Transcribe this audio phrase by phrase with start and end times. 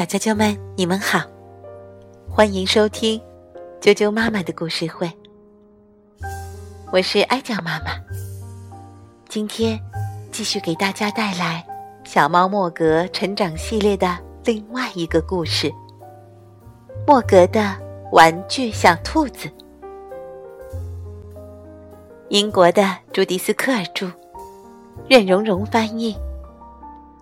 [0.00, 1.20] 小啾啾们，你们好，
[2.26, 3.20] 欢迎收听
[3.82, 5.12] 啾啾妈妈的故事会。
[6.90, 7.90] 我是哀酱妈妈，
[9.28, 9.78] 今天
[10.32, 11.62] 继续给大家带来
[12.10, 15.70] 《小猫莫格成长系列》的另外一个故事——
[17.06, 17.76] 莫格的
[18.10, 19.50] 玩具小兔子。
[22.30, 24.10] 英国的朱迪斯·科尔著，
[25.10, 26.16] 任蓉蓉翻译，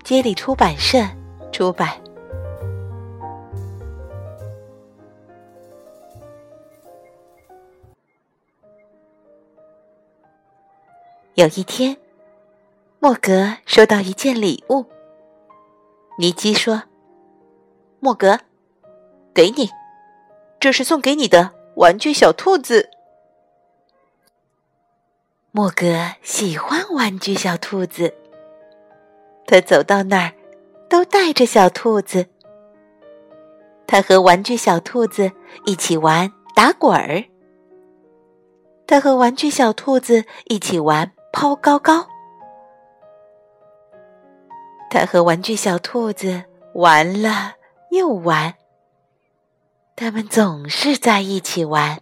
[0.05, 1.05] 接力出版社
[1.51, 1.91] 出版。
[11.39, 11.97] 有一天，
[12.99, 14.85] 莫格收到一件礼物。
[16.19, 16.83] 尼基说
[18.03, 18.41] ：“莫格，
[19.33, 19.71] 给你，
[20.59, 22.91] 这是送给你的玩具小兔子。”
[25.55, 28.13] 莫格喜欢玩具小兔子，
[29.47, 30.33] 他走到哪儿
[30.89, 32.27] 都带着小兔子。
[33.87, 35.31] 他和玩具小兔子
[35.67, 37.23] 一起玩打滚儿，
[38.89, 41.13] 他和玩具小兔子一起玩。
[41.41, 42.05] 抛高高，
[44.91, 46.43] 他和玩具小兔子
[46.75, 47.55] 玩了
[47.93, 48.53] 又玩，
[49.95, 52.01] 他们总是在一起玩。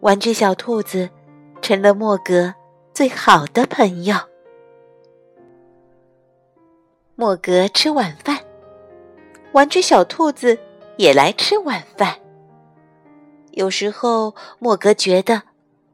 [0.00, 1.08] 玩具小兔子
[1.62, 2.52] 成了莫格
[2.92, 4.16] 最好的朋友。
[7.14, 8.40] 莫格吃晚饭，
[9.52, 10.58] 玩具小兔子
[10.96, 12.18] 也来吃晚饭。
[13.52, 15.49] 有时候，莫格觉得。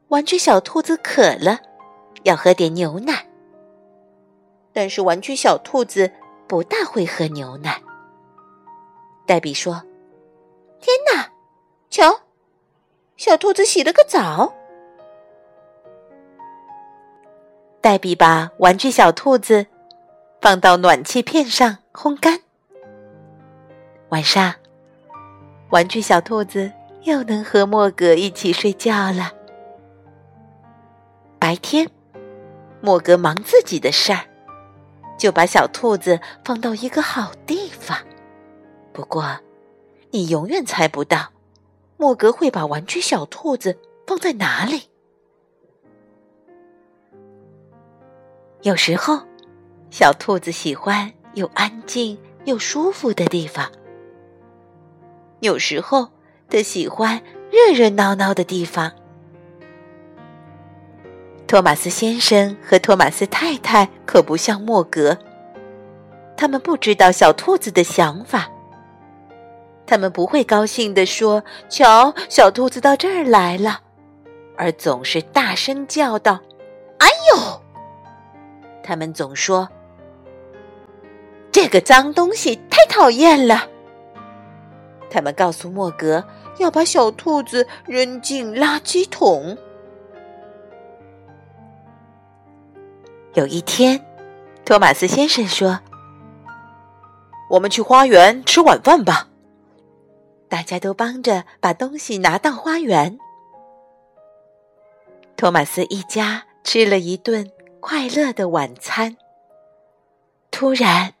[0.09, 1.59] 玩具小兔子渴了，
[2.23, 3.27] 要喝点牛奶。
[4.71, 6.09] 但是玩具小兔子
[6.47, 7.81] 不大会喝牛奶。
[9.25, 9.83] 黛比说
[10.79, 11.29] ：“天哪，
[11.89, 12.21] 瞧，
[13.17, 14.53] 小兔子洗了个澡。”
[17.81, 19.65] 黛比把玩具小兔子
[20.41, 22.39] 放到暖气片上烘干。
[24.09, 24.55] 晚上，
[25.71, 26.71] 玩具小兔子
[27.01, 29.33] 又能和莫格一起睡觉了。
[31.39, 31.89] 白天，
[32.81, 34.25] 莫格忙自己的事儿，
[35.17, 37.97] 就把小兔子放到一个好地方。
[38.91, 39.39] 不过，
[40.11, 41.31] 你永远猜不到，
[41.95, 44.89] 莫格会把玩具小兔子放在哪里。
[48.63, 49.19] 有时候，
[49.91, 53.67] 小兔子喜欢又安静又舒服的地方；
[55.39, 56.09] 有时候，
[56.49, 57.21] 它喜欢
[57.51, 58.91] 热热闹闹的地方。
[61.47, 65.17] 托马斯先生和托马斯太太可不像莫格，
[66.35, 68.49] 他们不知道小兔子的想法。
[69.85, 73.79] 他们不会高兴地说：“瞧，小兔子到这儿来了。”
[74.57, 76.41] 而总是大声叫道
[76.99, 77.61] ：“哎呦！”
[78.83, 79.69] 他们总说
[81.49, 83.69] ：“这个脏东西太讨厌了。”
[85.09, 86.21] 他们告诉莫格
[86.57, 89.57] 要把小兔子扔进垃圾桶。
[93.37, 94.03] 有一天，
[94.65, 95.79] 托马斯先生说
[97.51, 99.27] ：“我们去花园吃晚饭吧。”
[100.49, 103.19] 大家都帮着把东西拿到花园。
[105.35, 109.17] 托马斯一家吃了一顿快乐的晚餐。
[110.49, 111.13] 突然，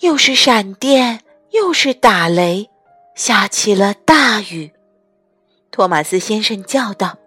[0.00, 2.70] 又是闪电，又是打雷，
[3.14, 4.72] 下起了大雨。
[5.70, 7.18] 托马斯先生叫道：“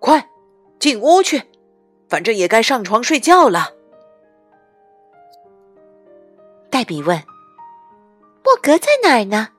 [0.00, 0.30] 快，
[0.78, 1.42] 进屋去！”
[2.10, 3.72] 反正也该上床睡觉了。
[6.68, 7.22] 黛比问
[8.44, 9.50] ：“莫格在哪儿呢？”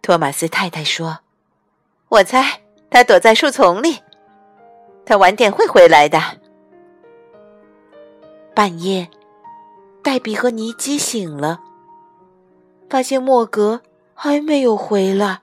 [0.00, 1.18] 托马斯太太说
[2.08, 3.98] ：“我猜他躲在树丛里，
[5.04, 6.20] 他晚点会回来的。”
[8.54, 9.10] 半夜，
[10.04, 11.60] 黛比和尼基醒了，
[12.88, 13.82] 发现莫格
[14.14, 15.40] 还没有回来，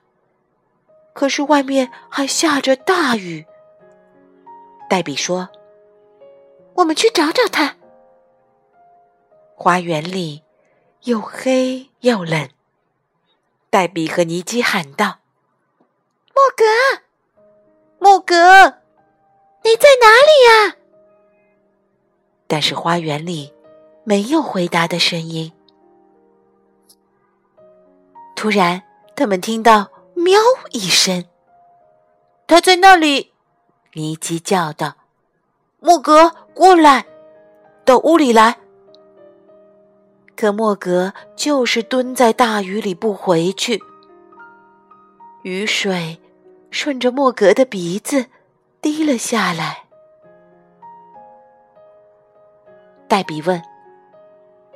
[1.12, 3.46] 可是外面还下着大雨。
[4.90, 5.50] 黛比说。
[6.78, 7.76] 我们去找找他。
[9.56, 10.44] 花园里
[11.04, 12.50] 又黑又冷。
[13.70, 15.20] 黛比和尼基喊道
[16.34, 16.64] ：“莫格，
[18.00, 18.36] 莫格，
[19.64, 20.78] 你在哪里呀？”
[22.48, 23.54] 但是花园里
[24.04, 25.52] 没有回答的声音。
[28.36, 28.84] 突然，
[29.16, 30.40] 他们听到“喵”
[30.72, 31.26] 一声，
[32.48, 33.34] 他在那里。
[33.94, 34.96] 尼基叫道。
[35.80, 37.06] 莫格，过来，
[37.86, 38.58] 到屋里来。
[40.36, 43.80] 可莫格就是蹲在大雨里不回去。
[45.44, 46.20] 雨水
[46.72, 48.26] 顺着莫格的鼻子
[48.82, 49.84] 滴了下来。
[53.08, 53.62] 黛比问：“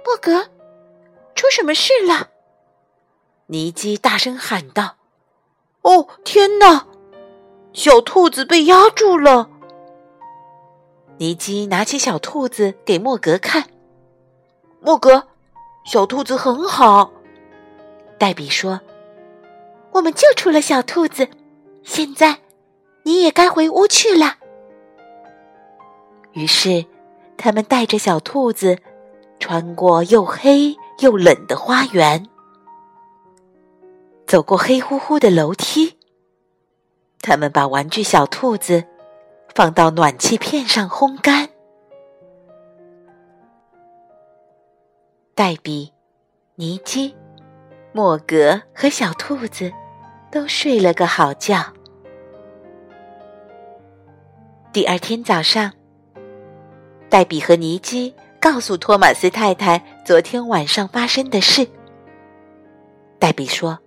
[0.05, 0.49] 莫格，
[1.33, 2.29] 出什么事了？
[3.47, 4.97] 尼基大声喊道
[5.81, 6.85] ：“哦，天哪！
[7.73, 9.49] 小兔子被压住了！”
[11.21, 13.65] 尼基拿起小兔子给莫格看。
[14.79, 15.27] 莫格，
[15.85, 17.11] 小兔子很好。
[18.17, 18.81] 黛比说
[19.93, 21.29] ：“我们救出了小兔子，
[21.83, 22.39] 现在
[23.03, 24.37] 你也该回屋去了。”
[26.33, 26.87] 于是，
[27.37, 28.79] 他们带着小兔子，
[29.39, 32.27] 穿过又黑又冷的花园，
[34.25, 35.99] 走过黑乎乎的楼梯。
[37.19, 38.83] 他们把玩具小兔子
[39.53, 41.49] 放到暖气片上烘干。
[45.35, 45.91] 黛比、
[46.55, 47.15] 尼基、
[47.93, 49.71] 莫格和小兔子
[50.31, 51.63] 都睡了个好觉。
[54.71, 55.71] 第二天早上。
[57.11, 61.67] 黛比和尼基告诉托马斯太太昨天晚上发生的事。
[63.19, 63.77] 黛比说：“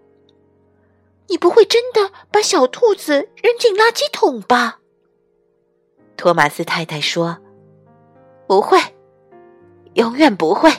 [1.28, 4.80] 你不会真的把小兔子扔进垃圾桶吧？”
[6.24, 7.36] 托马斯太太说
[8.48, 8.78] ：“不会，
[9.92, 10.72] 永远不会。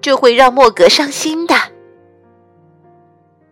[0.00, 1.54] 这会让莫格伤心的。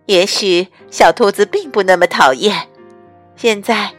[0.07, 2.71] 也许小兔子并不那么讨厌，
[3.37, 3.93] 现在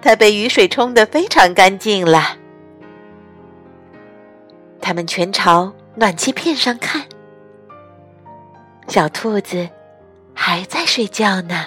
[0.00, 2.38] 它被雨水冲得非常干净了。”
[4.80, 7.04] 他们全朝暖气片上看，
[8.88, 9.68] 小兔子
[10.32, 11.66] 还在睡觉呢。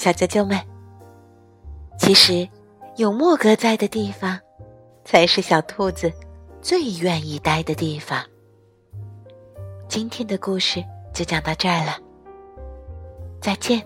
[0.00, 0.58] 小啾啾们，
[1.98, 2.48] 其实
[2.96, 4.40] 有莫哥在的地方，
[5.04, 6.10] 才是小兔子
[6.62, 8.24] 最愿意待的地方。
[9.88, 10.82] 今天的故事
[11.12, 11.98] 就讲到这儿了，
[13.42, 13.84] 再见。